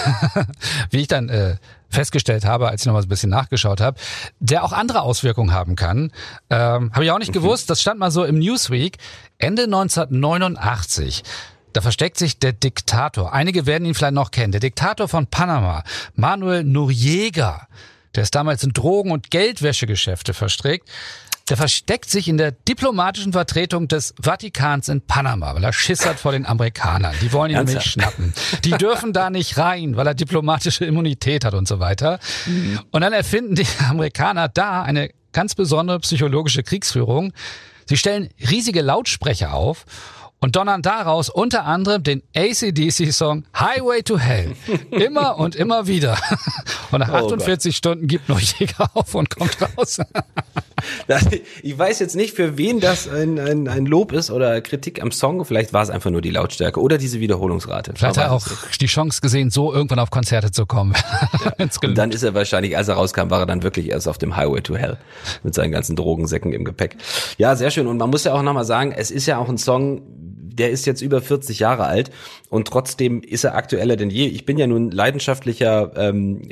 wie 0.90 1.00
ich 1.00 1.08
dann 1.08 1.28
äh, 1.28 1.56
festgestellt 1.90 2.44
habe, 2.44 2.68
als 2.68 2.82
ich 2.82 2.86
noch 2.86 2.94
mal 2.94 3.02
ein 3.02 3.08
bisschen 3.08 3.30
nachgeschaut 3.30 3.80
habe, 3.80 3.98
der 4.40 4.64
auch 4.64 4.72
andere 4.72 5.02
Auswirkungen 5.02 5.52
haben 5.52 5.76
kann. 5.76 6.10
Ähm, 6.48 6.90
habe 6.92 7.04
ich 7.04 7.10
auch 7.10 7.18
nicht 7.18 7.28
mhm. 7.28 7.34
gewusst. 7.34 7.68
Das 7.68 7.80
stand 7.82 8.00
mal 8.00 8.10
so 8.10 8.24
im 8.24 8.38
Newsweek. 8.38 8.96
Ende 9.38 9.64
1989. 9.64 11.22
Da 11.74 11.80
versteckt 11.80 12.18
sich 12.18 12.38
der 12.38 12.52
Diktator. 12.52 13.32
Einige 13.32 13.66
werden 13.66 13.84
ihn 13.84 13.94
vielleicht 13.94 14.14
noch 14.14 14.30
kennen. 14.30 14.52
Der 14.52 14.60
Diktator 14.60 15.08
von 15.08 15.26
Panama, 15.26 15.84
Manuel 16.14 16.64
Noriega. 16.64 17.66
Der 18.14 18.24
ist 18.24 18.34
damals 18.34 18.62
in 18.62 18.72
Drogen- 18.72 19.10
und 19.10 19.30
Geldwäschegeschäfte 19.30 20.34
verstrickt. 20.34 20.88
Der 21.52 21.58
versteckt 21.58 22.08
sich 22.08 22.28
in 22.28 22.38
der 22.38 22.52
diplomatischen 22.52 23.34
Vertretung 23.34 23.86
des 23.86 24.14
Vatikans 24.18 24.88
in 24.88 25.02
Panama, 25.02 25.54
weil 25.54 25.62
er 25.62 25.74
Schiss 25.74 26.06
hat 26.06 26.18
vor 26.18 26.32
den 26.32 26.46
Amerikanern. 26.46 27.14
Die 27.20 27.30
wollen 27.30 27.50
ihn 27.50 27.58
nämlich 27.58 27.84
schnappen. 27.84 28.32
Die 28.64 28.70
dürfen 28.70 29.12
da 29.12 29.28
nicht 29.28 29.58
rein, 29.58 29.94
weil 29.98 30.06
er 30.06 30.14
diplomatische 30.14 30.86
Immunität 30.86 31.44
hat 31.44 31.52
und 31.52 31.68
so 31.68 31.78
weiter. 31.78 32.20
Mhm. 32.46 32.80
Und 32.90 33.02
dann 33.02 33.12
erfinden 33.12 33.54
die 33.54 33.66
Amerikaner 33.86 34.48
da 34.48 34.80
eine 34.82 35.10
ganz 35.34 35.54
besondere 35.54 36.00
psychologische 36.00 36.62
Kriegsführung. 36.62 37.34
Sie 37.84 37.98
stellen 37.98 38.30
riesige 38.50 38.80
Lautsprecher 38.80 39.52
auf 39.52 39.84
und 40.42 40.56
donnern 40.56 40.82
daraus 40.82 41.30
unter 41.30 41.64
anderem 41.64 42.02
den 42.02 42.22
ACDC-Song 42.34 43.44
Highway 43.56 44.02
to 44.02 44.18
Hell. 44.18 44.54
Immer 44.90 45.38
und 45.38 45.54
immer 45.54 45.86
wieder. 45.86 46.18
Und 46.90 46.98
nach 46.98 47.10
48 47.10 47.72
oh 47.72 47.76
Stunden 47.76 48.06
gibt 48.08 48.28
Neujäger 48.28 48.90
auf 48.94 49.14
und 49.14 49.30
kommt 49.30 49.56
raus. 49.62 50.00
ich 51.62 51.78
weiß 51.78 52.00
jetzt 52.00 52.16
nicht, 52.16 52.34
für 52.34 52.58
wen 52.58 52.80
das 52.80 53.08
ein, 53.08 53.38
ein, 53.38 53.68
ein 53.68 53.86
Lob 53.86 54.12
ist 54.12 54.30
oder 54.30 54.60
Kritik 54.60 55.00
am 55.00 55.12
Song. 55.12 55.44
Vielleicht 55.44 55.72
war 55.72 55.82
es 55.82 55.90
einfach 55.90 56.10
nur 56.10 56.20
die 56.20 56.30
Lautstärke 56.30 56.80
oder 56.80 56.98
diese 56.98 57.20
Wiederholungsrate. 57.20 57.92
Vielleicht 57.94 58.18
hat 58.18 58.24
er 58.24 58.32
auch 58.32 58.46
die 58.80 58.86
Chance 58.86 59.20
gesehen, 59.20 59.50
so 59.50 59.72
irgendwann 59.72 60.00
auf 60.00 60.10
Konzerte 60.10 60.50
zu 60.50 60.66
kommen. 60.66 60.94
Ja. 61.58 61.66
und 61.88 61.96
dann 61.96 62.10
ist 62.10 62.24
er 62.24 62.34
wahrscheinlich, 62.34 62.76
als 62.76 62.88
er 62.88 62.94
rauskam, 62.96 63.30
war 63.30 63.40
er 63.40 63.46
dann 63.46 63.62
wirklich 63.62 63.90
erst 63.90 64.08
auf 64.08 64.18
dem 64.18 64.36
Highway 64.36 64.60
to 64.60 64.74
Hell 64.74 64.98
mit 65.44 65.54
seinen 65.54 65.70
ganzen 65.70 65.94
Drogensäcken 65.94 66.52
im 66.52 66.64
Gepäck. 66.64 66.96
Ja, 67.38 67.54
sehr 67.54 67.70
schön. 67.70 67.86
Und 67.86 67.98
man 67.98 68.10
muss 68.10 68.24
ja 68.24 68.34
auch 68.34 68.42
nochmal 68.42 68.64
sagen, 68.64 68.92
es 68.92 69.12
ist 69.12 69.26
ja 69.26 69.38
auch 69.38 69.48
ein 69.48 69.58
Song, 69.58 70.02
der 70.54 70.70
ist 70.70 70.86
jetzt 70.86 71.02
über 71.02 71.20
40 71.20 71.58
Jahre 71.58 71.86
alt 71.86 72.10
und 72.48 72.68
trotzdem 72.68 73.22
ist 73.22 73.44
er 73.44 73.54
aktueller 73.54 73.96
denn 73.96 74.10
je. 74.10 74.26
Ich 74.26 74.44
bin 74.44 74.58
ja 74.58 74.66
nun 74.66 74.90
leidenschaftlicher 74.90 75.92
ähm, 75.96 76.42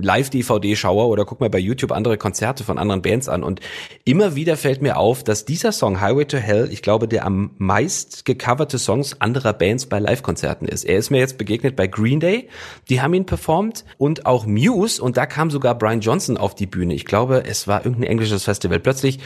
Live-DVD-Schauer 0.00 1.08
oder 1.08 1.24
guck 1.24 1.40
mal 1.40 1.50
bei 1.50 1.58
YouTube 1.58 1.92
andere 1.92 2.16
Konzerte 2.16 2.64
von 2.64 2.78
anderen 2.78 3.02
Bands 3.02 3.28
an 3.28 3.42
und 3.42 3.60
immer 4.04 4.36
wieder 4.36 4.56
fällt 4.56 4.82
mir 4.82 4.96
auf, 4.96 5.24
dass 5.24 5.44
dieser 5.44 5.72
Song 5.72 6.00
Highway 6.00 6.26
to 6.26 6.36
Hell, 6.36 6.68
ich 6.70 6.82
glaube, 6.82 7.08
der 7.08 7.24
am 7.24 7.50
meist 7.58 8.24
gecoverte 8.24 8.78
Songs 8.78 9.20
anderer 9.20 9.52
Bands 9.52 9.86
bei 9.86 9.98
Live-Konzerten 9.98 10.66
ist. 10.66 10.84
Er 10.84 10.98
ist 10.98 11.10
mir 11.10 11.18
jetzt 11.18 11.38
begegnet 11.38 11.76
bei 11.76 11.86
Green 11.86 12.20
Day, 12.20 12.48
die 12.88 13.00
haben 13.00 13.14
ihn 13.14 13.26
performt 13.26 13.84
und 13.98 14.26
auch 14.26 14.46
Muse 14.46 15.02
und 15.02 15.16
da 15.16 15.26
kam 15.26 15.50
sogar 15.50 15.76
Brian 15.76 16.00
Johnson 16.00 16.36
auf 16.36 16.54
die 16.54 16.66
Bühne. 16.66 16.94
Ich 16.94 17.04
glaube, 17.04 17.44
es 17.46 17.66
war 17.66 17.84
irgendein 17.84 18.10
englisches 18.10 18.44
Festival. 18.44 18.80
Plötzlich 18.80 19.18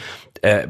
äh, 0.43 0.67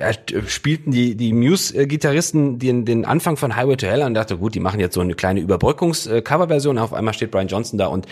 äh, 0.00 0.14
spielten 0.46 0.90
die, 0.90 1.16
die 1.16 1.32
Muse-Gitarristen 1.32 2.58
den, 2.66 2.84
den 2.84 3.04
Anfang 3.04 3.36
von 3.36 3.56
Highway 3.56 3.76
to 3.76 3.86
Hell 3.86 4.02
und 4.02 4.14
dachte, 4.14 4.36
gut, 4.36 4.54
die 4.54 4.60
machen 4.60 4.80
jetzt 4.80 4.94
so 4.94 5.00
eine 5.00 5.14
kleine 5.14 5.40
Überbrückungs-Coverversion. 5.40 6.78
Auf 6.78 6.92
einmal 6.92 7.14
steht 7.14 7.30
Brian 7.30 7.48
Johnson 7.48 7.78
da 7.78 7.86
und 7.86 8.06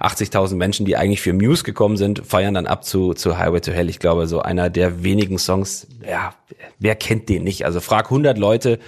80.000 0.00 0.56
Menschen, 0.56 0.86
die 0.86 0.96
eigentlich 0.96 1.20
für 1.20 1.32
Muse 1.32 1.64
gekommen 1.64 1.96
sind, 1.96 2.22
feiern 2.26 2.54
dann 2.54 2.66
ab 2.66 2.84
zu, 2.84 3.14
zu 3.14 3.38
Highway 3.38 3.60
to 3.60 3.72
Hell. 3.72 3.88
Ich 3.88 3.98
glaube, 3.98 4.26
so 4.26 4.40
einer 4.40 4.70
der 4.70 5.02
wenigen 5.02 5.38
Songs, 5.38 5.86
ja, 6.06 6.34
wer 6.78 6.94
kennt 6.94 7.28
den 7.28 7.44
nicht? 7.44 7.64
Also 7.64 7.80
frag 7.80 8.06
100 8.06 8.38
Leute, 8.38 8.78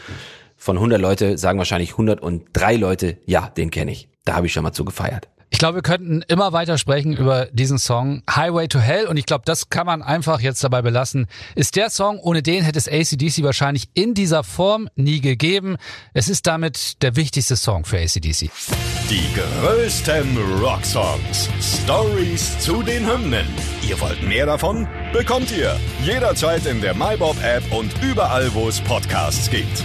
von 0.57 0.77
100 0.77 1.01
Leute 1.01 1.39
sagen 1.39 1.59
wahrscheinlich 1.59 1.93
103 1.93 2.77
Leute, 2.77 3.19
ja, 3.27 3.49
den 3.57 3.71
kenne 3.71 3.93
ich. 3.93 4.09
Da 4.25 4.35
habe 4.35 4.47
ich 4.47 4.53
schon 4.53 4.63
mal 4.63 4.73
zu 4.73 4.85
gefeiert. 4.85 5.29
Ich 5.51 5.59
glaube, 5.59 5.77
wir 5.77 5.83
könnten 5.83 6.23
immer 6.29 6.53
weiter 6.53 6.77
sprechen 6.77 7.17
über 7.17 7.47
diesen 7.47 7.79
Song 7.79 8.23
Highway 8.31 8.69
to 8.69 8.79
Hell 8.79 9.07
und 9.07 9.17
ich 9.17 9.25
glaube, 9.27 9.45
das 9.47 9.71
kann 9.71 9.87
man 9.87 10.03
einfach 10.03 10.41
jetzt 10.41 10.63
dabei 10.63 10.83
belassen. 10.83 11.27
Ist 11.55 11.77
der 11.77 11.91
Song, 11.91 12.19
ohne 12.19 12.43
den 12.43 12.63
hätte 12.65 12.79
es 12.79 12.87
ACDC 12.87 13.43
wahrscheinlich 13.43 13.89
in 13.95 14.15
dieser 14.15 14.45
Form 14.45 14.89
nie 14.95 15.21
gegeben. 15.21 15.77
Es 16.13 16.29
ist 16.29 16.47
damit 16.47 17.03
der 17.03 17.17
wichtigste 17.17 17.57
Song 17.57 17.85
für 17.85 17.99
ACDC. 17.99 18.51
Die 19.11 19.25
größten 19.35 20.37
Rocksongs. 20.61 21.49
Stories 21.83 22.59
zu 22.59 22.83
den 22.83 23.11
Hymnen. 23.11 23.47
Ihr 23.89 23.99
wollt 24.01 24.23
mehr 24.23 24.45
davon? 24.45 24.87
Bekommt 25.15 25.51
ihr 25.51 25.75
jederzeit 26.05 26.67
in 26.67 26.83
der 26.83 26.95
MyBob 26.95 27.37
App 27.43 27.65
und 27.73 27.91
überall, 28.03 28.53
wo 28.53 28.69
es 28.69 28.81
Podcasts 28.83 29.49
gibt. 29.49 29.85